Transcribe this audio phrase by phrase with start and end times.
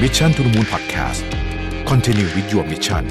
[0.00, 1.22] Mission to the Moon Podcast
[1.90, 3.04] Continue with your mission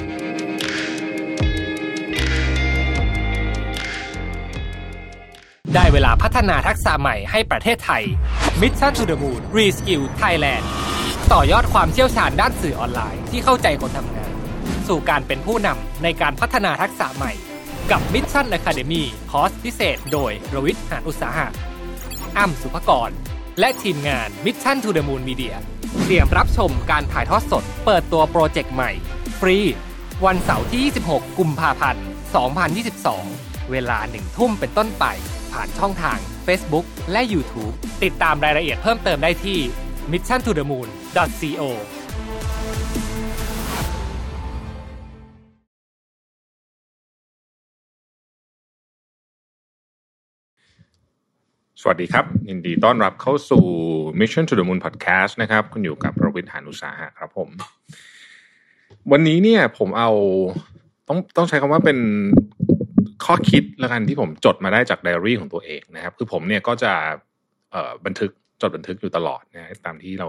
[5.74, 8.02] ได้เวลาพัฒนาทักษะใหม่ให้ประเทศไทย
[8.60, 10.64] Mission to the Moon Reskill Thailand
[11.32, 14.32] ต่อยอดความเชี่ยวชาญด้านสื่อออนไลน์ที่เข้าใจคนทำงาน
[14.88, 17.32] สู่การเป็นผู้นำในการพัฒนาทักษะใหม่
[17.90, 21.48] กับ Mission Academy คอร์สพิเศษ โดยรวิทย์หานอุตสาหะ
[22.38, 23.10] อ้ำสุภกร
[23.60, 25.56] และทีมงาน Mission to the Moon Media
[26.02, 28.90] เตรียมรับชมการถ่ายทอดสด เปิดตัวโปรเจกต์ใหม่
[29.40, 29.58] ฟรี
[30.24, 30.82] วันเสาร์ที่
[31.12, 32.04] 26 กุมภาพันธ์
[33.06, 35.04] 2022 เวลาหนึ่งทุ่มเป็นต้นไป
[35.52, 39.58] ผ่านช่องทาง Facebook และ YouTube ติดตามรายละเอียดเพิ่มเติมได้ที่
[40.12, 41.62] missiontothemoon.co
[51.82, 53.64] สวัสดีครับ ยินดีต้อนรับเข้าสู่
[54.20, 57.48] Mission to the Moon Podcast นะครับ คุณอยู่กับประวิทย์หานุสาหะครับผม
[59.12, 60.10] วันนี้เนี่ย ผมเอา
[61.08, 61.98] ต้องต้องใช้คำว่าเป็น
[63.24, 66.92] ข้อคิดล้วกันที่ผมจดมาได้จากไดอารี่ของตัวเองนะครับ คือผมเนี่ยก็จะ
[68.04, 68.30] บันทึก
[68.60, 70.28] จดบันทึกอยู่ตลอดนะตามที่เรา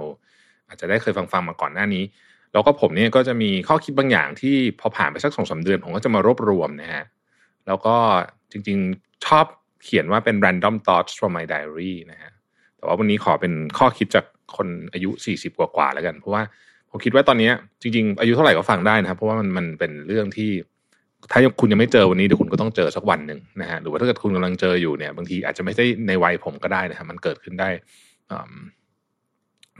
[0.67, 2.03] อาจจะได้เคยฟังฟังมาก่อนหน้านี้
[2.53, 7.05] แล้วก็ผมเนี่ยก็จะมีข้อคิดบางอย่างที่พอผ่านไปสักสองสาเดือน ผมก็จะมารวบรวมนะฮะ
[7.67, 7.95] แล้วก็
[8.51, 9.45] จริงๆชอบ
[9.83, 12.31] เขียนว่าเป็น random thoughts from my diary นะฮะ
[12.77, 14.25] แต่ว่าวันนี้ขอเป็นข้อคิดจาก
[14.55, 16.43] คนอายุ 40 กว่าๆแล้วกัน เพราะว่า
[16.91, 20.51] ผมคิดว่าตอนนี้จริง ๆ อายุเท่าไหร่ก็ฟังได้นะครับ เพราะว่ามันมันเป็นเรื่องที่
[21.31, 27.69] ถ้าคุณยังไม่เจอวันนี้เดี๋ยวคุณก็ต้องเจอสักวันหนึ่งนะฮะหรือว่าถ้าเกิดคุณกำลังเจออยู่เนี่ย บางทีอาจจะไม่ใช่ในวัยผมก็ได้นะฮะมันเกิดขึ้นได้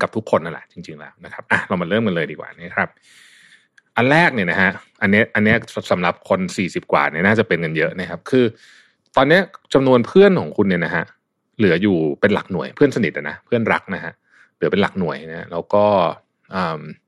[0.01, 2.89] กับทุกคนนั่นแหละจริง ๆแล้วนะครับอะเรามาเริ่มกันเลยดีกว่านะครับ
[3.95, 5.55] อันแรกเนี่ยนะฮะอันนี้อันนี้
[5.91, 8.45] สำหรับคนสี่สิบกว่าเนี่ยน่าจะเป็นกันเยอะนะครับ คือ
[9.15, 9.41] ตอนนี้ย
[9.73, 11.05] จำนวนเพื่อนของคุณเนี่ยนะฮะ
[11.57, 14.13] เหลืออยู่เป็นหลักหน่วยเพื่อนสนิทนะเพื่อนรักนะฮะ
[14.55, 15.85] เหลือเป็นหลักหน่วยนะแล้วก็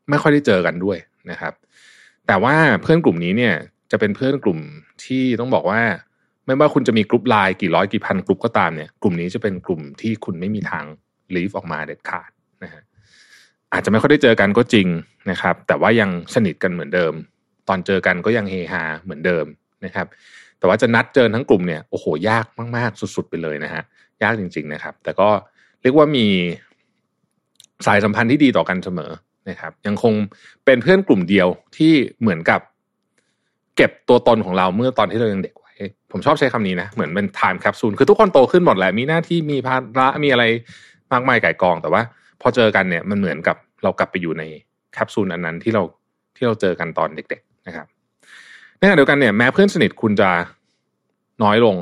[0.09, 0.97] ไม่ค่อยได้เจอกันด้วย
[1.31, 1.53] นะครับ
[2.27, 3.55] แต่ว่าเพื่อนกลุ่มนี้เนี่ย
[3.91, 4.59] จะเป็นเพื่อนกลุ่ม
[5.03, 5.81] ที่ต้องบอกว่า
[6.45, 10.85] ไม่ว่าคุณจะมีกลุ่มไลน์กี่ร้อยกี่พันกลุ่มก็ตามเนี่ยกลุ่มนี้จะเป็นกลุ่มที่คุณไม่มีทาง
[11.35, 12.29] ลีฟออกมาเด็ดขาด
[12.63, 12.81] นะฮะ
[13.73, 14.87] อาจจะไม่ค่อยได้เจอกันก็จริง
[15.31, 17.13] นะครับ แต่ว่ายังสนิทกันเหมือนเดิม
[17.67, 19.45] ตอนเจอกันก็ยังเฮฮาเหมือนเดิม
[19.85, 20.07] นะครับ
[20.59, 23.83] แต่ว่าจะนัดเจอทั้งกลุ่มเนี่ยโอ้โหยากมากๆ สุดๆไปเลยนะฮะ
[24.23, 25.29] ยากจริง ๆนะครับ แต่ก็
[25.81, 26.25] เรียกว่ามี
[27.85, 29.11] สายสัมพันธ์ที่ดีต่อกันเสมอ
[29.49, 30.13] นะครับ ยังคง
[30.65, 31.47] เป็นเพื่อนกลุ่มเดียว
[31.77, 32.61] ที่เหมือนกับ
[33.75, 35.73] เก็บตัวตนของเราเมื่อตอนที่เรายังเด็กไว้
[36.11, 40.43] ผมชอบใช้คำนี้นะ เหมือนเป็น time capsule คือทุกคนโตขึ้นหมดแหละมีหน้าที่มีภาระมีอะไร
[41.13, 42.01] มากมายไก่ายกอง แต่ว่า
[42.41, 44.43] พอเจอกันเนี่ยมันเหมือนกับเรากลับไปอยู่ใน
[44.93, 45.83] แคปซูลอันนั้นที่เรา
[46.35, 47.87] ที่เราเจอกันตอนเด็ก ๆ นะครับ
[48.79, 50.29] ในขณะเดียวกันเนี่ยแม้เพื่อนสนิทคุณจะ
[51.43, 51.75] น้อยลง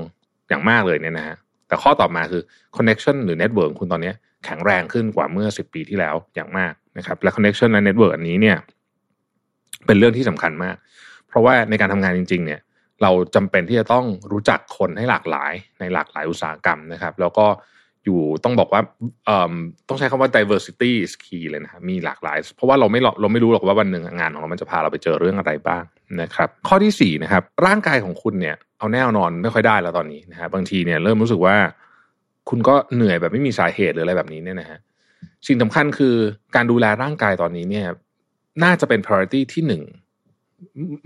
[0.49, 1.37] อย่างมากเลยเนี่ยนะฮะ
[1.67, 2.41] แต่ข้อต่อมาคือ
[2.77, 4.13] connection หรือ network ของคุณตอนนี้
[4.45, 8.57] แข็งแรงขึ้นกว่าเมื่อ 10 ปีที่แล้วอย่างมากนะครับและ connection และ network อันนี้เนี่ย
[9.85, 10.75] เป็นเรื่องที่สำคัญมาก
[11.27, 12.59] เพราะว่าในการทำงานจริง ๆ เนี่ย
[13.01, 17.47] เราจำเป็นที่จะต้องรู้จักคนให้หลากหลายในหลากหลายอุตสาหกรรมนะครับ แล้วก็
[18.07, 18.81] อยู่ต้องบอกว่า
[19.87, 25.83] ต้องใช้คำว่า diversity is key เลยนะมีหลากหลาย เพราะว่าเราไม่เราไม่รู้หรอกว่าวันหนึ่งงานของเรามันจะพาเราไปเจอเรื่องอะไรบ้าง
[26.21, 31.55] นะครับ ข้อที่สี่นะครับ ร่างกายของคุณเนี่ยเอาแน่นอนไม่ค่อยได้แล้วตอนนี้นะฮะบางทีเนี่ยเริ่มรู้สึกว่า
[32.49, 34.79] คุณก็เหนื่อยแบบไม่มีสาเหตุหรืออะไรแบบนี้เนี่ยนะฮะ
[35.47, 36.15] สิ่งสำคัญคือ
[36.55, 37.85] การดูแลร่างกายตอนนี้เนี่ย
[38.63, 39.83] น่าจะเป็น priority ที่หนึ่ง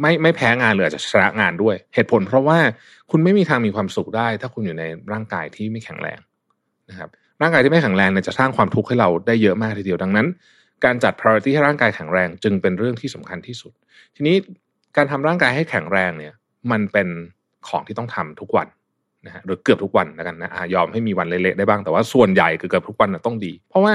[0.02, 2.60] ไม่ไม่แพ้งานเลยอาจจะชนะงานด้วย เหตุผลเพราะว่า
[3.12, 6.20] คุณไม่มีทางมีความสุขได้ ถ้าคุณอยู่ในร่างกายที่ไม่แข็งแรง
[6.92, 7.10] นะครับ
[7.42, 10.28] ร่างกายที่ไม่แข็งแรงเนี่ยจะสร้างความทุกข์ให้เราได้เยอะมากทีเดียวดังนั้น
[10.86, 13.72] การจัด priority ให้ร่างกายแข็งแรงจึงเป็นเรื่องที่สำคัญที่สุด
[14.16, 14.36] ทีนี้
[14.98, 16.34] การทำร่างกายให้แข็งแรงเนี่ย
[16.72, 17.08] มันเป็น
[17.68, 18.68] ของที่ต้องทำทุกวัน
[19.26, 23.94] นะฮะหรือเกือบทุกวันแล้วกันนะยอมให้มีวันเละๆได้บ้างแต่ว่าส่วนใหญ่คือเกือบทุกวันนะต้องดี เพราะว่า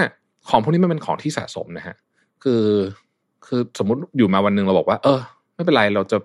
[0.49, 1.97] ของพวกนี้มันเป็นของที่สะสมนะฮะ
[2.43, 2.65] คือ
[3.47, 5.21] คือสมมติอยู่มาวันหนึ่งเราบอกว่า เออ
[5.55, 6.19] ไม่เป็นไรเราจะ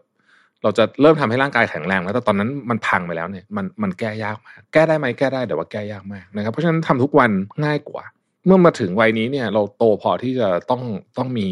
[0.64, 7.32] เราจะเริ่มทำให้ร่างกายแข็งแรงแล้วแต่ตอนนั้นมันพังไปแล้วเนี่ยมันมันแก้ยากมาก แก้ได้ไหมแก้ได้แต่ว่าแก้ยากมากนะครับ เพราะฉะนั้นทำทุกวัน
[7.66, 8.04] ง่ายกว่า
[8.46, 10.84] เมื่อมาถึงวัยนี้เนี่ย เราโตพอที่จะต้อง
[11.18, 11.48] ต้องมี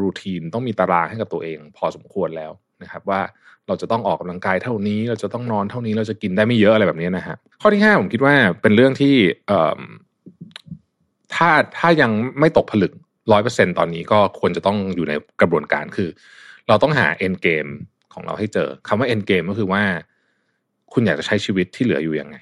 [0.00, 2.52] รูทีนต้องมีตารางให้กับตัวเอง พอสมควรแล้ว
[2.82, 3.20] นะครับ ว่า
[3.66, 9.14] เราจะต้องออกกำลังกายเท่านี้ เราจะต้องนอนเท่านี้เราจะกินได้ไม่เยอะอะไรแบบนี้นะฮะข้อที่ห้าผมคิดว่าเป็นเรื่องที่
[9.46, 9.80] เอ่อ
[11.34, 12.10] ถ้าถ้ายัง
[12.40, 12.92] ไม่ตกผลึก
[13.32, 16.08] ร้อยเปอร์เซ็นตอนนี้ก็ควรจะต้องอยู่ในกระบวนการคือ
[16.68, 17.70] เราต้องหา end game
[18.14, 19.82] ของเราให้เจอคำว่า end game ก็คือว่า
[20.92, 22.36] คุณอยากจะใช้ชีวิตที่เหลืออยู่ยังไง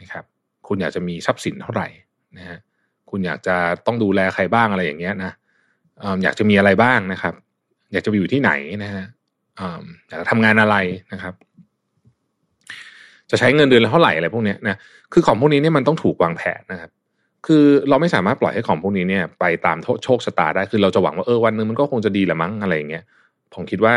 [0.00, 0.24] นะครับ
[0.68, 1.88] คุณอยากจะมีทรัพย์สินเท่าไหร่
[2.38, 2.58] นะฮะ
[3.10, 5.32] คุณอยากจะต้องดูแลใครบ้างอะไรอย่างเงี้ยนะ
[6.00, 7.34] เอิ่มอยากจะมีอะไรบ้างนะครับ
[7.92, 8.50] อยากจะไปอยู่ที่ไหน
[8.84, 9.04] นะฮะ
[9.56, 10.76] เอิ่มอยากจะทำงานอะไร
[11.12, 11.34] นะครับ
[13.30, 14.78] จะใช้เงินเดือนเท่าไหร่อะไรพวกเนี้ยนะ
[15.12, 16.90] คือของพวกนี้เนี่ยมันต้องถูกวางแผนนะครับ
[17.46, 23.04] คือเราไม่สามารถปล่อยให้ของพวกนี้เนี่ยไปตามโชคชะตาได้ คือเราจะหวังว่าเออวันหนึ่งมันก็คงจะดีแหละมั้งอะไรอย่างเงี้ย
[23.54, 23.94] ผมคิดว่า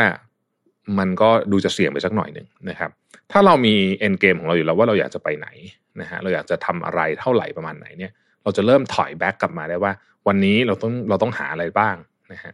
[0.98, 2.90] มันก็ดูจะเสี่ยงไปสักหน่อยหนึ่งนะครับ
[3.32, 5.48] ถ้าเรามีเอนเกมของเราอยู่แล้วว่าเราอยากจะไปไหน
[6.00, 8.12] นะฮะเราอยากจะทำอะไรเท่าไหร่ประมาณไหนเนี่ย
[8.42, 9.92] เราจะเริ่มถอยแบ็กกลับมาได้ว่า
[10.28, 11.96] วันนี้เราต้องเราต้องหาอะไรบ้าง
[12.32, 12.52] นะฮะ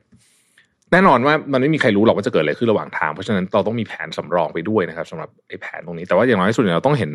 [0.93, 7.11] แน่นอนว่ามันไม่มีใครรู้หรอกว่าจะเกิดอะไรขึ้นระหว่างทาง เพราะฉะนั้นเราต้องมีแผนสำรองไปด้วยนะครับสำหรับไอ้แผนตรงนี้แต่ว่าอย่างน้อยที่สุดเราต้องเห็น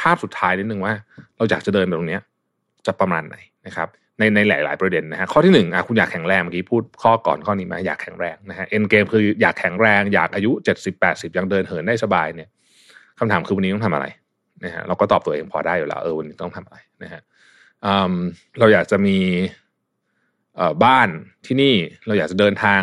[0.00, 0.92] ภาพสุดท้ายนิดนึงว่า
[1.36, 2.22] เราอยากจะเดินไปตรงเนี้ย
[2.86, 3.36] จะประมาณไหน
[3.66, 3.88] นะครับ
[4.18, 12.48] ในในหลาย ๆ ประเด็นนะฮะข้อที่หนึ่งอะคุณอยากแข็งแรงเมื่อกี้พูดข้อก่อนข้อนี้มาอยากแข็งแรงนะฮะเอ็นเกมคืออยากแข็งแรงอยากอายุเจ็ดสิบแปดสิบยังเดินเหินได้สบายเนี่ย
[13.18, 14.06] คำถามคือวันนี้ต้องทำอะไร
[14.64, 17.22] นะฮะเราก็ตอบตัวเองพอได้อยู่แล้วเออวันนี้ต้องทำอะไรนะฮะ
[18.58, 19.18] เราอยากจะมี
[20.84, 21.08] บ้าน
[21.46, 21.74] ที่นี่
[22.06, 22.80] เราอยากจะเดินทาง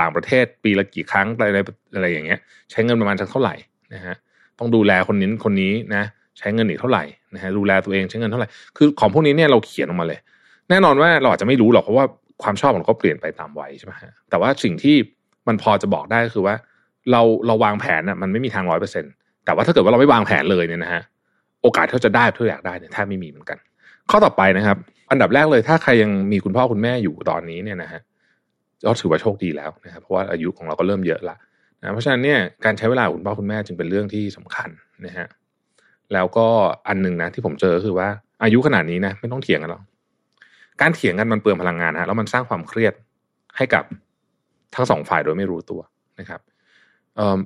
[0.00, 1.58] ต่างประเทศปีละกี่ครั้งอะไร
[1.94, 2.38] อะไรอย่างเงี้ย
[2.70, 3.54] ใช้เงินประมาณสักเท่าไหร่
[3.94, 4.14] นะฮะ
[4.58, 6.04] ต้องดูแลคนนี้คนนี้นะ
[6.38, 7.04] ใช้เงินอีกเท่าไหร่
[7.34, 10.18] นะฮะดูแลตัวเองใช้เงินเท่าไหร่คือของพวกนี้เนี่ยเราเขียนออกมาเลย
[10.70, 12.04] แน่นอนว่าเราอาจจะไม่รู้หรอกเพราะว่า
[12.42, 14.96] ความชอบของเราก็เปลี่ยนไปตามวัยใช่ไหมฮะแต่ว่าสิ่งที่
[15.48, 16.54] มันพอจะบอกได้คือว่า
[17.10, 19.04] เราเราวางแผนน่ะมันไม่มีทางร้อยเปอร์เซ็น
[19.44, 21.02] แต่ว่าถ้าเกิดว่าเราไม่วางแผนเลยเนี่ยนะฮะ
[21.62, 23.58] โอกาสที่จะได้ที่อยากได้เนี่ยแทบไม่มีเหมือนกัน
[24.10, 24.76] ข้อต่อไปนะครับ
[25.10, 28.00] อันดับแรกเลยถ้าใครยังมีคุณพ่อคุณแม่อยู่ตอนนี้เนี่ยนะฮะ
[28.86, 31.36] ก็ถือว่าโชคดีแล้วนะครับเพราะว่าอายุของเราก็เริ่มเยอะละ
[31.80, 34.68] นะเพราะฉะนั้นเนี่ยการใช้เวลาคุณพ่อคุณแม่จึงเป็นเรื่องที่สำคัญ
[35.06, 35.26] นะฮะ
[36.12, 36.46] แล้วก็
[36.88, 38.08] อันหนึ่งนะที่ผมเจอคือว่า
[38.42, 39.82] อายุขนาดนี้นะไม่ต้องเถียงกันหรอก
[40.80, 42.94] การเถียงกันมันเปลืองพลังงานฮะแล้วมันสร้างความเครียด
[43.56, 43.84] ให้กับ
[44.74, 45.80] ทั้งสองฝ่ายโดยไม่รู้ตัว
[46.20, 46.40] นะครับ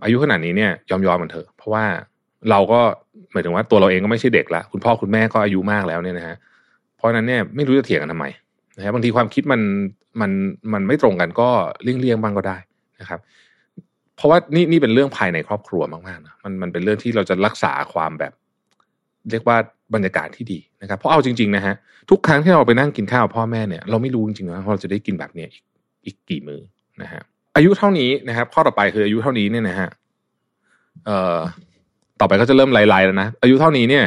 [0.05, 1.85] อายุขนาดนี้เนี่ยยอมยอมมันเถอะ เพราะว่า
[2.51, 2.81] เราก็
[3.33, 6.37] หมายถึงว่าตัวเราเองก็ไม่ใช่เด็กละคุณพ่อคุณแม่ก็อายุมากแล้วเนี่ยนะฮะ
[6.97, 8.27] เพราะนั้นเนี่ยไม่รู้จะเถียงกันทำไม
[8.77, 9.61] นะครับบางทีความคิดมัน
[10.21, 10.31] มัน
[10.73, 11.49] มันไม่ตรงกันก็
[11.83, 12.57] เลี่ยงเลี่ยงบ้างก็ได้
[13.01, 13.21] นะครับ
[14.17, 18.33] เพราะว่านี่นี่เป็นเรื่องภายในครอบครัวมากๆนะมันมันเป็นเรื่องที่เราจะรักษาความแบบ
[19.31, 19.57] เรียกว่า
[19.95, 21.75] บรรยากาศที่ดีนะครับ เพราะเอาจริงๆนะฮะ
[22.11, 25.65] ทุกครั้งที่เราไปนั่งกินข้าวพ่อแม่เนี่ยเราไม่รู้จริงๆว่าเราจะได้กินแบบเนี้ยอีก
[26.07, 26.61] อีกกี่มือ
[27.03, 27.23] นะฮะ
[27.57, 29.89] อายุเท่านี้นะครับ ข้อต่อไปคืออายุเท่านี้เนี่ยนะฮะ
[31.07, 31.39] เอ่อ
[32.21, 34.05] ต่อไปก็จะเริ่มไล่ๆแล้วนะอายุเท่านี้เนี่ย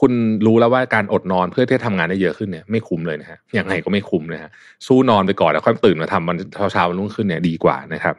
[0.00, 0.12] คุณ
[0.46, 4.50] รู้แล้วว่าการอดนอนเพื่อที่จะทำงานได้เยอะขึ้นเนี่ยไม่คุ้มเลยนะฮะยังไงก็ไม่คุ้มนะฮะ
[4.86, 6.36] สู้นอนไปก่อนแล้วค่อยตื่นมาทำมัน
[6.72, 8.14] เช้าๆวันรุ่งขึ้นเนี่ยดีกว่านะครับ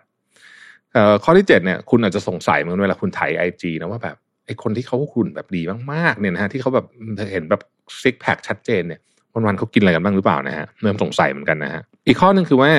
[0.93, 4.15] เอ่อข้อที่เจ็ดเนี่ยคุณอาจจะสงสัยเหมือนเวลาคุณถ่ายไอจีนะว่าแบบ
[4.45, 5.61] ไอคนที่เขาหุ่นแบบดี
[5.91, 6.85] มากๆเนี่ยนะฮะที่เขาแบบ
[7.31, 7.61] เห็นแบบ
[8.01, 8.99] ซิกแพคชัดเจนเนี่ย
[9.33, 12.71] วันๆเขากินอะไรกันบ้างหรือเปล่านะฮะเริ่มสงสัยเหมือนกันนะฮะอีกข้อหนึ่งคือว่า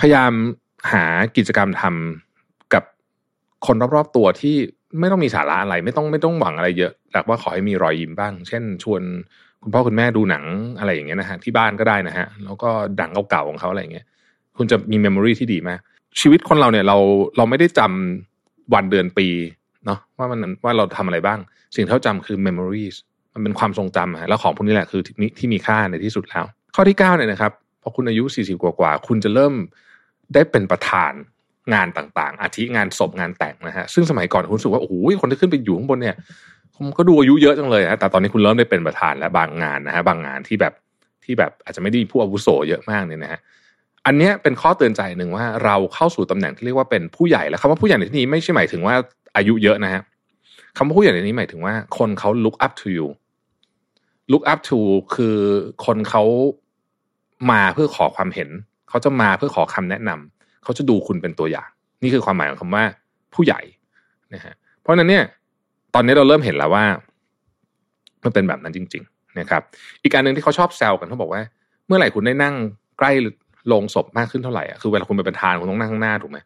[0.00, 0.32] พยายาม
[0.92, 1.04] หา
[1.36, 2.84] กิจกรรมทำกับ
[3.66, 4.56] คนรอบๆตัวที่
[5.00, 9.02] ไม่ต้องมีสาระอะไร ไม่ต้องไม่ต้องหวังอะไรเยอะแต่ว่าขอให้มีรอยยิ้มบ้าง เช่น ชวน
[9.62, 10.44] คุณพ่อคุณแม่ดูหนัง
[10.78, 12.70] อะไรอย่างเงี้ยนะฮะที่บ้านก็ได้นะฮะแล้วก็
[13.00, 14.06] ดังเก่าๆของเขาอะไรอย่างเงี้ย
[14.56, 15.80] คุณจะมีเมมโมรีที่ดีมาก
[16.20, 16.96] ชีวิตคนเราเนี่ยเรา
[17.36, 19.28] เราไม่ได้จำวันเดือนปี
[19.86, 21.38] เนาะว่ามันว่าเราทำอะไรบ้าง
[21.74, 22.96] สิ่งที่เราจำคือ memories
[23.34, 25.02] มันเป็นความทรงจำฮะแล้วของพวกนี้แหละคือ
[25.38, 26.44] ที่มีค่าในที่สุดแล้ว
[26.74, 29.54] ข้อที่เก้าเนี่ยนะครับพอคุณอายุสี่สิบกว่าคุณจะเริ่ม
[30.34, 31.12] ได้เป็นประธาน
[31.74, 36.16] งานต่างๆ อาทิงานศพงานแต่งนะฮะซึ่งสมัยก่อนคุณรู้สึกว่าโอ้โหคนที่ขึ้นไปอยู่ข้างบนเนี่ย
[36.76, 40.74] ผมก็ดูอายุเยอะจังเลยฮะแต่ตอนนี้คุณเริ่มได้เป็นประธานและบางงานนะฮะบางงานที่แบบ
[41.24, 43.40] ที่แบบอาจจะไม่ได้ผู้อาวุโสเยอะมากเนี่ยนะฮะ
[44.06, 48.94] อันนี้เป็นข้อเตือนใจหนึ่งว่าเราเข้าสู่ตำแหน่งที่เรียกว่าเป็นผู้ใหญ่แล้วคำว่าผู้ใหญ่ในที่นี้ไม่ใช่หมายถึงว่า
[49.36, 50.02] อายุเยอะนะฮะ
[50.76, 53.06] คำว่าผู้ใหญ่ในนี้หมายถึงว่า คนเขา look up to you
[54.32, 54.78] look up to
[55.14, 55.36] คือ
[55.86, 56.24] คนเขา
[57.50, 58.48] มาเพื่อขอความเห็น
[58.88, 61.68] เขาจะมาเพื่อขอคำแนะนำเขาจะดูคุณเป็นตัวอย่าง
[62.02, 62.84] นี่คือความหมายของคำว่า
[63.34, 63.60] ผู้ใหญ่
[64.34, 65.24] นะฮะเพราะนั้นเนี่ย
[65.94, 66.84] ตอนนี้เราเริ่มเห็นแล้วว่า
[68.24, 69.62] มันเป็นแบบนั้นจริง ๆ นะครับ
[70.02, 71.42] อีกการหนึ่งที่เขาชอบแซวกันเขาบอกว่า
[71.86, 72.54] เมื่อไหร่คุณได้นั่ง
[72.98, 73.12] ใกล้
[73.68, 76.38] โลงศพมากขึ้นเท่าไหร่อะคือเวลาคุณไปเป็นทานคุณต้องนั่งข้างหน้าถูกไหม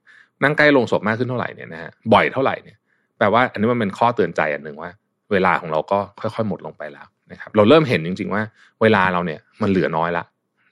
[0.43, 2.77] นั่งใกล้ลงศพมากขึ้นเท่าไหร่เนี่ยนะฮะบ่อยเท่าไหร่เนี่ย
[3.19, 4.91] แปลว่าอันนี้มันเป็นข้อเตือนใจอันหนึ่งว่า
[5.33, 8.43] เวลาของเราก็ค่อยๆ หมดลงไปแล้วนะครับ เราเริ่มเห็นจริง ๆ ว่า
[8.83, 10.25] เวลาเราเนี่ยมันเหลือน้อยละ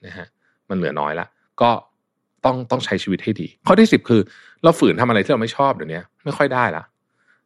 [0.05, 0.27] นะฮะ
[0.69, 1.25] มันเหลือน้อยละ
[1.61, 1.69] ก็
[2.45, 4.21] ต้องต้องใช้ชีวิตให้ดี ข้อที่สิบคือ
[4.63, 6.83] เราฝืนทำอะไรที่เราไม่ชอบเดี๋ยวนี้ไม่ค่อยได้ละ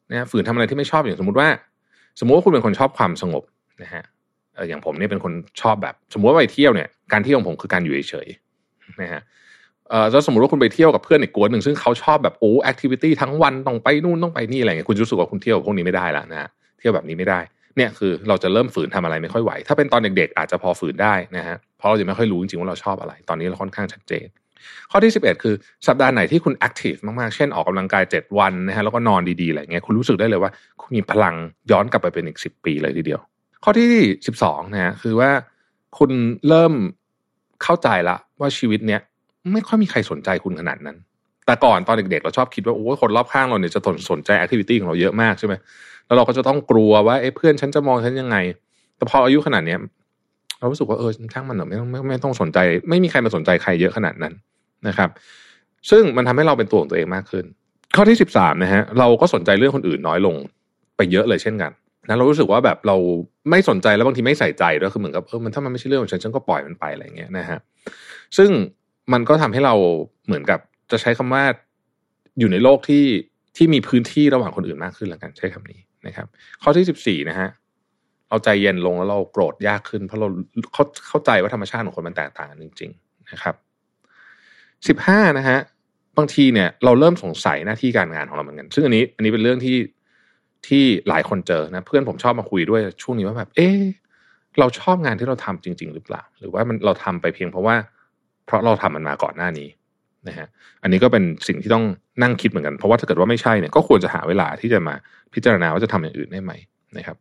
[0.09, 1.47] นะฝืนทำอะไรที่ไม่ชอบอย่างสมมติว่า
[2.19, 3.43] สมมติว่าคุณเป็นคนชอบความสงบ
[3.83, 4.03] นะฮะ
[4.57, 9.21] อออย่างผมเนี่ยเป็นคนชอบแบบ สมมติว่าไปเที่ยวเนี่ยการเที่ยวของผมคือการอยู่เฉยๆนะฮะ
[9.89, 17.39] เออแล้วสมมติว่าคุณไปเที่ยวกับเพื่อนอีกกวนหนึ่งซึ่งเขาชอบแบบโอ้แอคทิวิตี้ทั้งวันต้องไปนู่นต้องไปนี่อะไรเงี้ยคุณรู้สึกว่าคุณเที่ยวพวกนี้ไม่ได้ละนะฮะเที่ยวแบบนี้ไม่ได้
[17.77, 24.27] เนี่ยคือเราจะเริ่มฝืนทำอะไรไม่ค่อยไหว ถ้าเป็นตอนเด็กๆอาจจะพอฝืนได้นะฮะเพราะเราจะไม่ค่อยรู้จริงๆว่าเราชอบอะไร ตอนนี้เราค่อนข้างชัดเจน
[24.91, 25.55] ข้อที่ 11 คือ
[25.87, 30.51] สัปดาห์ไหนที่คุณ active มากๆ เช่นออกกำลังกาย 7 วันนะฮะแล้วก็นอนดีๆอะไรเงี้ยคุณรู้สึกได้เลยว่า
[30.81, 31.35] คุณมีพลัง
[31.71, 33.21] ย้อนกลับไปเป็นอีก 10 ปีเลยทีเดียว
[33.63, 33.87] ข้อที่
[34.37, 35.31] 12นะฮะคือว่า
[35.97, 36.11] คุณ
[36.47, 36.73] เริ่ม
[37.63, 39.01] เข้าใจละว่าชีวิตเนี้ย
[39.53, 40.97] ไม่ค่อยมีใครสนใจคุณขนาดนั้น
[41.45, 45.53] แต่ก่อนตอนเด็กๆ เราชอบคิดว่าโอ้คนรอบข้างเราเนี่ยจะสนสนใจ activity ของเราเยอะมากใช่ไหม
[46.05, 48.37] แล้วเราก็จะต้องกลัวว่าเอ้เพื่อนฉันจะมองฉันยังไง
[48.97, 49.79] แต่พออายุขนาดเนี้ย
[50.59, 52.57] เรารู้สึกว่าเออช่างมันเถอะไม่ต้องไม่ไม่ต้องสนใจ
[52.89, 54.33] ไม่มีใครมาสนใจใครเยอะขนาดนั้น
[54.87, 55.09] นะครับ
[55.89, 57.45] ซึ่งมันทำให้เราเป็นตัวของตัวเองมากขึ้น
[57.95, 60.35] ข้อที่สิบสามนะฮะเราก็สนใจเรื่องคนอื่นน้อยลง
[60.97, 61.71] ไปเยอะเลยเช่นกัน
[62.07, 62.97] นะเรารู้สึกว่าแบบเรา
[63.49, 67.59] ไม่สนใจแล้วบางทีไม่ใส่ใจด้วยคือเหมือนกับเออมันถ้ามันไม่ใช่เรื่องของฉันฉันก็ปล่อยมันไปอะไรเงี้ยนะฮะ
[68.37, 68.49] ซึ่ง
[69.13, 69.73] มันก็ทำให้เรา
[70.25, 70.59] เหมือนกับ
[70.91, 71.43] จะใช้คำว่า
[72.39, 73.05] อยู่ในโลกที่
[73.57, 76.27] ที่มีพื้นที่ระหว่างคนอื่นมากขึ้นแล้วกันใช้คำนี้นะครับ
[76.63, 77.49] ข้อที่สิบสี่นะฮะ
[78.29, 80.27] เราใจเย็นลงแล้วเราโกรธยากขึ้น เพราะเรา
[80.73, 83.55] เขาเข้าใจว่าธรรมชาติของคนมันแตกต่างกันจริง ๆ นะครับ
[84.87, 85.59] สิบห้านะฮะ
[86.17, 89.77] บางทีเนี่ยเราเริ่มสงสัยหน้าที่การงานของเราเหมือนกัน ซึ่งอันนี้ อันนี้เป็นเรื่องที่
[90.67, 93.69] ที่หลายคนเจอนะ เพื่อนผมชอบมาคุยด้วยช่วงนี้ว่าแบบ เอ๊
[94.59, 97.75] เราชอบงานที่เราทำจริง ๆ หรือเปล่า หรือว่ามันเราทำไปเพียงเพราะว่า
[98.47, 99.67] เพราะเราทำมันมาก่อนหน้านี้
[100.27, 100.47] นะฮะ
[100.83, 101.85] อันนี้ก็เป็นสิ่งที่ต้อง
[102.21, 104.95] นั่งคิดเหมือนกัน เพราะว่าถ้าเกิดว่าไม่ใช่เนี่ยก็ควรจะหาเวลาที่จะมา
[105.33, 106.51] พิจารณาว่าจะทำอย่างอื่นได้ไหม
[106.97, 107.17] นะครับ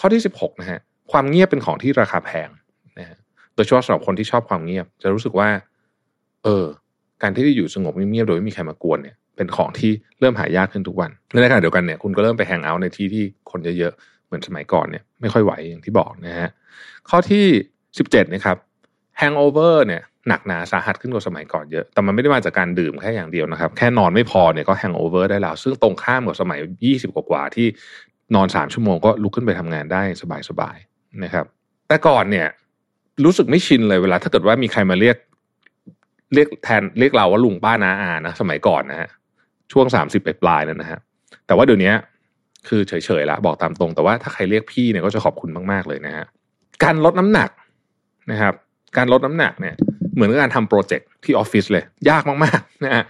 [0.00, 0.80] ข้อที่สิบหกนะฮะ
[1.12, 2.48] ความเงียบเป็นของที่ราคาแพง
[2.98, 3.18] นะฮะ
[3.54, 5.48] โดยเฉพาะสำหรับคนที่ชอบความเงียบ จะรู้สึกว่า
[6.44, 6.66] เออ
[7.22, 16.50] การที่จะอยู่สงบเงียบโดยไม่มีใครมากวนเนี่ยเป็นของที่เริ่มหายากขึ้นทุกวันในขณะเดียวกันเนี่ยคุณก็เริ่มไปแฮงเอาท์ในที่ที่คนเยอะๆเหมือนสมัยก่อนเนี่ยไม่ค่อยไหวอย่างที่บอกนะฮะ
[17.08, 17.44] ข้อที่
[17.98, 18.56] สิบเจ็ดนะครับ
[19.18, 27.66] แฮงโอเวอร์เนี่ย หนักหนาสาหัสขึ้นกว่าสมัยก่อนเยอะ แต่มันไม่ได้มาจากการดื่มแค่อย่างเดียวนะครับ แค่นอนไม่พอเนี่ยก็แฮงโอเวอร์ได้แล้ว ซึ่งตรงข้ามกับสมัยยี่สิบกว่าที่
[28.34, 30.02] นอนสามชั่วโมงก็ลุกขึ้นไปทำงานได้
[30.48, 31.46] สบายๆนะครับ
[31.88, 32.46] แต่ก่อนเนี่ย
[33.24, 35.16] รู้สึกไม่ชินเลยเวลา ถ้าเกิดว่ามีใครมาเรียก
[36.34, 39.08] เรียกแทนเรียกเราว่าลุงป้านาอานะสมัยก่อนนะฮะ
[39.72, 41.00] ช่วงสามสิบปลายนั่นนะฮะ
[41.46, 41.92] แต่ว่าเดี๋ยวนี้
[42.68, 46.26] คือเฉยๆละบอกตามตรง แต่ว่าถ้าใครเรียกพี่เนี่ยก็จะขอบคุณมากๆเลยนะฮะ
[46.84, 47.50] การลดน้ำหนัก
[48.30, 48.54] นะครับ
[48.96, 49.74] การลดน้ำหนักเนี่ย
[50.20, 53.04] เหมือนกับการทำโปรเจกต์ที่ออฟฟิศเลย ยากมากๆนะฮะ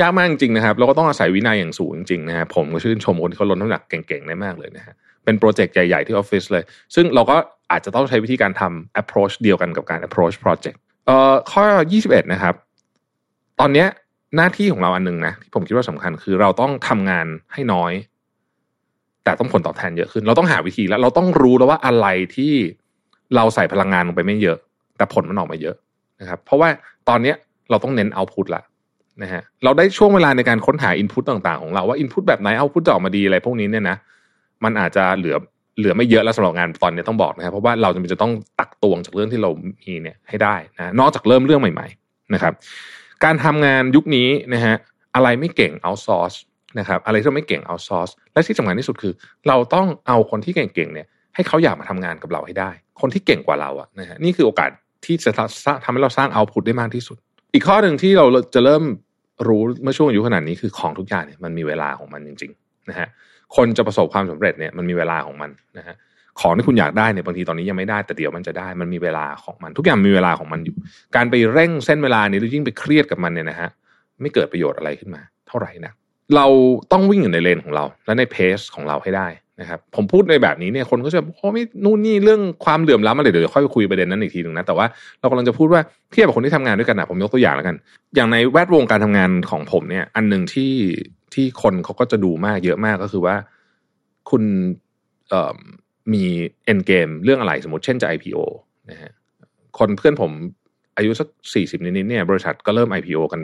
[0.00, 6.64] ยากมากจริงๆนะครับเราก็ต้องอาศัยวินัยอย่างสูงจริงๆนะฮะผมก็ชื่นชมคนที่เขาลดน้ำหนักเก่งๆได้มากเลยนะฮะเป็นโปรเจกต์ใหญ่ๆที่ออฟฟิศเลย
[6.94, 7.36] ซึ่งเราก็
[7.70, 10.76] อาจจะต้องใช้วิธีการทำ approach เดียวกันกับการ approach project
[11.06, 11.64] เอ่อข้อ
[12.00, 12.54] 21 นะครับ
[13.60, 13.86] ตอนเนี้ย
[14.36, 17.92] หน้าที่ของเราอันนึงนะที่ผมคิดว่าสำคัญคือเราต้องทำงานให้น้อย
[19.24, 22.52] แต่ต้องผลตอบแทนเยอะขึ้น เราต้องหาวิธีแล้ว เราต้องรู้แล้วว่าอะไรที่
[23.36, 24.58] เราใส่พลังงานลงไปไม่เยอะ
[24.96, 25.76] แต่ผลมันออกมาเยอะ
[26.20, 26.68] นะครับ เพราะว่า
[27.08, 27.36] ตอนเนี้ย
[27.70, 28.62] เราต้องเน้นเอาพุตละ
[29.22, 33.96] นะฮะเราได้ช่วงเวลาในการค้นหาอินพุตต่างๆ ของเราว่าอินพุตแบบไหนเอาพุตจะออกมาดีอะไรพวกนี้เนี่ยนะ
[34.64, 35.36] มันอาจจะเหลือ
[35.78, 39.50] เหลือไม่เยอะแล้วสำหรับงานตอนนี้ต้องบอกนะครับเพราะว่าเราจะจะต้องตักตวงจากเรื่องที่เรา
[39.80, 42.54] มีเนี่ยให้ได้นะนอกจากเริ่มเรื่องใหม่ ๆนะครับ
[43.24, 44.74] การทำงานยุคนี้นะฮะ
[45.14, 46.34] อะไรไม่เก่งเอาซอร์ส
[46.78, 49.12] นะครับอะไรที่ไม่เก่งเอาซอร์สและที่สำคัญที่สุดคือ
[49.48, 54.70] เราต้องเอาคนที่เก่งๆเนี่ยให้เขาอยากมาทำงานกับเราให้ได้ คนที่เก่งกว่าเราอะนะฮะนี่คือโอกาส
[55.04, 55.30] ที่จะ
[55.84, 57.16] ทำให้เราสร้างเอาพุตได้มากที่สุด
[57.54, 58.84] อีกข้อหนึ่งที่เราจะเริ่ม
[59.48, 63.08] รู้เมื่อช่วงอายุขนาดนี้คือของทุกอย่างเนี่ยมันมีเวลาของมันจริงๆนะฮะ
[63.56, 65.94] คนจะประสบความสำเร็จเนี่ยมันมีเวลาของมันนะฮะ
[66.40, 70.76] ของที่คุณอยากได้เนี่ยบางทีตอนนี้ยังไม่ได้แต่เดี๋ยวมันจะได้มันมีเวลาของมัน ทุกอย่างมีเวลาของมันอยู่
[71.16, 73.68] การไปเร่งเส้นเวลานี้หรือยิ่งไปเครียดกับมันเนี่ยนะฮะ
[74.20, 75.92] ไม่เกิดประโยชน์อะไรขึ้นมา เท่าไหร่นะ
[76.36, 76.46] เรา
[76.92, 79.26] ต้องวิ่งอยู่ในเลนของเรา และในเพสของเราให้ได้
[79.62, 84.86] นะครับผมพูดในแบบนี้เนี่ยคนก็จะโอ้ไม่นู่นนี่เรื่องความเหลื่อมล้ำอะไรเดี๋ยวค่อยไปคุยประเด็นนั้นอีกทีหนึ่งนะแต่ว่า
[85.20, 85.80] เรากำลังจะพูดว่า
[86.12, 87.76] เทียบกับคนที่ทำงานด้วยกันนะผมยกตัวอย่างแล้วกัน
[88.14, 90.72] อย่างในแวดวงการทำงานของผมเนี่ย อันหนึ่งที่
[91.34, 93.36] ที่คนเขาก็จะดูมากเยอะมากก็คือว่า
[94.30, 94.42] คุณ
[96.12, 96.24] มี
[96.64, 98.38] เอ็นเกมเรื่องอะไรสมมติเช่นจะ IPO
[98.90, 99.12] นะฮะ
[99.78, 100.32] คนเพื่อนผม
[100.96, 103.40] อายุสักสี่สิบนิดๆเนี่ยบริษัทก็เริ่ม IPO กัน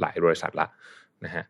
[0.00, 0.66] หลายบริษัทละ
[1.24, 1.44] นะฮะ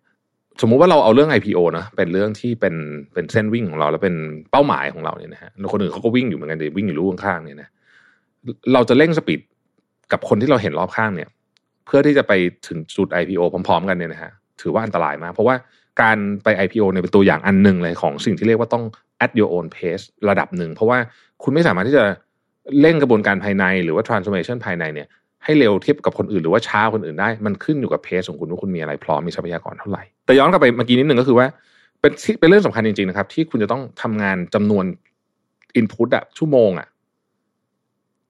[0.60, 2.74] สมมุติว่าเราเอาเรื่อง IPO นะเป็นเรื่องที่เป็น
[3.14, 4.14] เป็นเส้นวิ่งของเรา แล้วเป็น
[4.50, 7.68] เป้าหมายของเราเนี่ยนะฮะคนอื่นเขาก็วิ่งอยู่เหมือนกันแต่วิ่งอยู่ลู่ข้างๆเนี่ยนะ
[8.72, 9.40] เราจะเร่งสปีด
[10.12, 11.28] กับคนที่เราเห็นรอบข้างเนี่ย
[11.86, 12.32] เพื่อที่จะไป
[12.68, 15.54] ถึงจุด IPO พร้อม ๆ กันเนี่ยนะฮะถือว่าอันตรายมาก เพราะว่า
[16.02, 18.84] การไป IPO เนี่ยเป็นตัวอย่างอันหนึ่งเลยของสิ่งที่เรียกว่าต้อง
[19.24, 20.98] at your own pace ระดับหนึ่ง เพราะว่า
[21.42, 22.04] คุณไม่สามารถที่จะ
[22.80, 25.08] เร่งกระบวนการภายในหรือว่า transformation ภายในเนี่ย
[25.44, 31.46] ให้เร็วเทียบกับคนอื่นหรือว่าช้าคนอื่นได้ มันขึ้นอยู่กับเพสของคุณว่าคุณมีอะไรพร้อมมีทรัพยากรเท่าไหร่ แต่ย้อนกลับไปเมื่อกี้นิดหนึ่งก็คือว่า
[32.00, 34.84] เป็นเป็นเรื่องสำคัญจริง ๆ นะครับ ที่คุณจะต้องทำงานจำนวน
[35.80, 36.88] input อะชั่วโมงอะ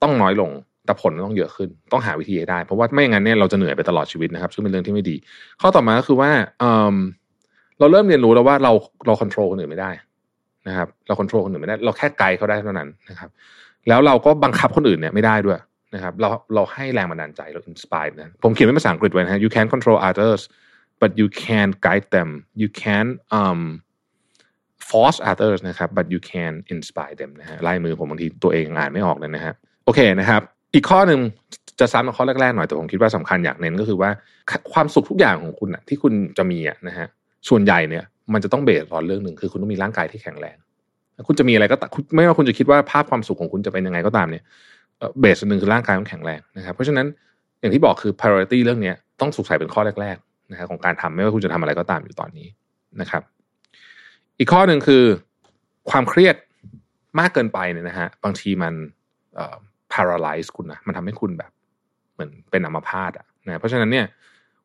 [0.02, 0.50] ต้องน้อยลง
[0.84, 5.16] แต่ผลต้องเยอะขึ้น ต้องหาวิธีให้ได้ เพราะว่าไม่อย่างนั้นเนี่ยเราจะเหนื่อยไปตลอดชีวิตนะครับ ซึ่งเป็นเรื่องที่ไม่ดี
[5.60, 8.72] ข้อต่อมาก็คือว่าเเราเริ่มเรียนรู้แล้วว่าเรา
[9.06, 9.90] เราควบคุมคนอื่นไม่ได้
[10.68, 13.30] นะครับ เราควบคุมคนอื่นไม่ได้ เราแค่ไกด์เขาได้เท่านั้นนะครับ
[13.88, 15.58] แล้วเราก็บังคับคนอื่นเนี่ยไม่ได้ด้วย
[15.94, 20.42] นะครับ เราเราให้แรงบันดาลใจเราอินสปายนะผมเขียนเป็นภาษาอังกฤษไว้นะฮะ you can't control others
[21.00, 23.06] but you can guide them you can
[23.40, 23.60] um
[24.90, 30.42] force others นะครับ but you can inspire them นะฮะลายมือผมบางทีตัวเองอ่านไม่ออกเลยนะฮะโอเคนะครับ
[30.74, 31.20] อีกข้อหนึ่ง
[31.80, 34.10] จะซ้ำกับข้อแรกๆหน่อยแต่ผมคิดว่าสำคัญอยากเน้นก็คือว่า
[34.72, 37.06] ความสุขทุกอย่างของคุณอะที่คุณจะมีอะนะฮะ
[37.48, 40.56] ส่วนใหญ่เนี่ย มันจะต้องเบสตอนเรื่องหนึ่งคือคุณต้องมีร่างกายที่แข็งแรง
[41.26, 44.44] คุณจะมีอะไรก็ตามไม่ว่าคุณจะคิดว่าภาพความสุขของคุณจะเป็นยังไงก็ตามเนี่ย
[45.20, 47.06] เบสหนึ่งคือร่างกายต้องแข็งแรงนะครับ เพราะฉะนั้น
[47.60, 50.16] อย่างที่บอกคือ priority เรื่องนี้ต้องสุกใส่เป็นข้อแรก
[50.50, 52.48] นะครับของการทำไม่ว่าคุณจะทำอะไรก็ตามอยู่ตอนนี้
[53.00, 53.22] นะครับ
[54.38, 55.04] อีกข้อหนึ่งคือ
[55.90, 56.36] ความเครียด
[57.20, 58.74] มากเกินไปเนี่ยนะฮะบางทีมัน
[59.34, 59.56] เอ่อ
[59.92, 61.50] paralyze คุณนะมันทำให้คุณแบบ
[62.14, 64.06] เหมือนเป็นอัมพาตอะนะเพราะฉะนั้นเนี่ย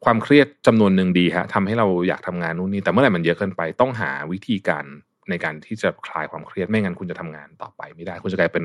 [0.05, 4.85] ความเครียดจำนวนหนึ่งดีฮะทำให้เราอยากทำงานนู่นนี่แต่เมื่อไหร่มันเยอะเกินไปต้องหาวิธีการ
[5.29, 8.63] ในการที่จะคลายความเครียดไม่งั้นคุณจะทำงานต่อไปไม่ได้ คุณจะกลายเป็น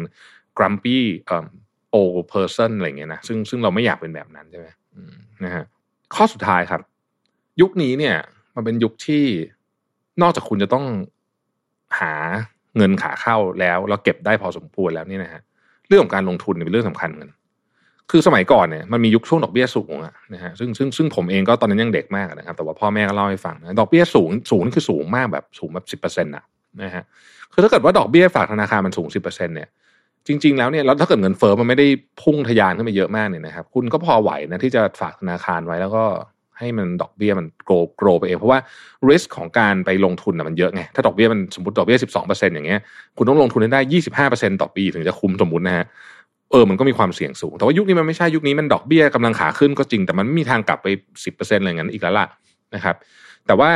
[0.58, 1.46] grumpy เอ่อ
[1.94, 4.68] old person อะไรเงี้ยนะซึ่งซึ่งเราไม่อยากเป็นแบบนั้นใช่ไหม
[5.44, 5.64] นะฮะ
[6.14, 6.80] ข้อสุดท้ายครับ
[7.60, 8.16] ยุคนี้เนี่ย
[8.54, 9.24] มันเป็นยุคที่
[10.22, 10.84] นอกจากคุณจะต้อง
[12.00, 12.12] หา
[12.76, 15.42] เงินขาเข้าแล้วแล้วเก็บได้พอสมควรแล้วนี่นะฮะ
[15.88, 17.32] เรื่องของการลงทุนเนี่ยเป็นเรื่องสำคัญเหมือนกัน
[18.10, 26.44] คือสมัยก่อนเนี่ยมันมียุคช่วงดอกเบี้ยสูงอะนะฮะซึ่งซึ่งซึ่งผมเองก็ตอนนั้นยังเด็กมากนะครับ แต่ว่าพ่อแม่ก็เล่าให้ฟังนะดอกเบี้ยสูงสูงนี่คือสูงมากแบบสูงแบบสิบเปอร์เซ็นต์อะ
[26.82, 27.04] นะฮะ
[27.52, 29.68] คือถ้าเกิดว่าดอกเบี้ยฝากธนาคารมันสูงสิบเปอร์เซ็นต์เนี่ย
[30.26, 31.86] จริง ๆ แล้วเนี่ยแล้วถ้าเกิดเงินเฟ้อมันไม่ได้
[32.22, 36.04] พุ่งทะยานขึ้นไปเยอะมากเนี่ยนะครับคุณก็พอไหวนะที่จะฝากธนาคารไว้แล้วก็
[36.58, 38.58] ให้มันดอกเบี้ยมันโกรโกรไปเอง เพราะว่า
[39.08, 42.80] risk ของการไปลงทุนนะมันเยอะไง ถ้าดอกเบี้ยมันสมมติดอกเบี้ยสิบสองเปอร์เซ็นอย่างเงี้ย
[43.16, 45.86] คุณต้องลงทุนได้ยี่สิบห้าเปอร์เซ็นต่อปีถึงจะคุ้มสมมตินะฮะ
[46.50, 50.86] เออ มันก็มีความเสี่ยงสูง แต่ว่ายุคนี้มันไม่ใช่ยุคนี้มันดอกเบี้ยกำลังขาขึ้นก็จริง แต่มันไม่มีทางกลับไป
[51.24, 52.26] สิบเปอร์เซ็นต์อะไรเงี้ยอีกแล้วล่ะ
[52.74, 52.96] นะครับ
[53.46, 53.70] แต่ว่า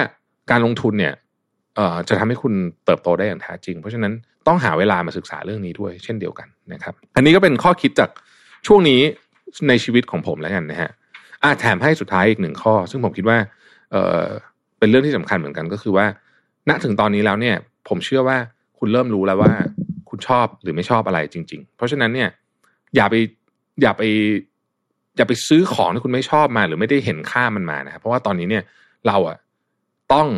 [0.51, 1.15] การลงทุนเนี่ย
[1.77, 2.53] เอ่อจะทำให้คุณ
[2.85, 4.13] เติบโตได้อย่างแท้จริง เพราะฉะนั้น
[4.47, 8.11] ต้องหาเวลามาศึกษาเรื่องนี้ด้วย เช่นเดียวกันนะครับ อันนี้ก็เป็นข้อคิดจาก
[8.67, 9.01] ช่วงนี้
[9.69, 10.91] ในชีวิตของผมแล้วกันนะฮะ
[11.43, 13.39] อะแถมให้สุดท้ายอีกหนึ่งข้อ ซึ่งผมคิดว่า
[13.91, 14.27] เออ
[14.79, 16.07] เป็นเรื่องที่สำคัญเหมือนกันก็คือว่า
[16.69, 17.57] ณถึงตอนนี้แล้วเนี่ย
[17.89, 18.39] ผมเชื่อว่า
[18.79, 19.53] คุณเริ่มรู้แล้วว่า
[20.09, 22.29] คุณชอบหรือไม่ชอบอะไรจริง ๆ เพราะฉะนั้นเนี่ย
[22.97, 23.15] อย่าไป
[23.83, 24.03] อย่าไป
[25.17, 28.65] อย่าไปซื้อของที่คุณไม่ชอบมาหรือไม่ได้เห็นค่ามันมานะครับเพราะว่าตอนนี้เนี่ย
[29.07, 29.37] เราอะ
[30.13, 30.29] ต้อง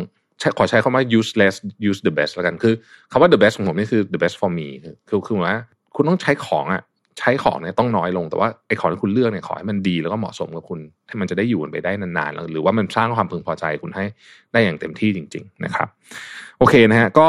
[0.57, 1.55] ขอใช้คำว่า use less
[1.89, 2.73] use the best แล้วกันคือ
[3.11, 4.67] คำว่า the best ของผมนี่คือ the best for me
[5.09, 5.57] คือคือว่า
[5.95, 6.81] คุณต้องใช้ของอะ
[7.19, 14.05] ใช้ของเนี่ยต้องน้อยลงแต่ว่าไอ้ของที่คุณเลือกเนี่ยขอให้มันดีแล้วก็เหมาะสมกับคุณ ให้มันจะได้อยู่ไปได้นานๆหรือว่ามันสร้างความพึงพอใจคุณให้
[14.53, 15.87] ได้อย่างเต็มที่จริง ๆ นะครับ
[16.59, 17.27] โอเคนะฮะก็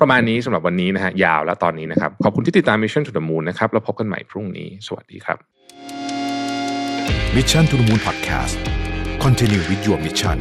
[0.00, 5.38] ประมาณนี้สำหรับวันนี้นะฮะยาวแล้วตอนนี้นะครับ ขอบคุณที่ติดตาม Mission to the Moon นะครับแล้วพบกันใหม่พรุ่งนี้ สวัสดีครับ
[7.36, 8.56] Mission to the Moon Podcast
[9.24, 10.38] Continue with your mission